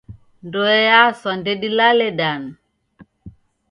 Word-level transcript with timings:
Ndoe 0.45 0.77
yaswa 0.89 1.31
ndedilale 1.39 2.07
danu. 2.19 2.51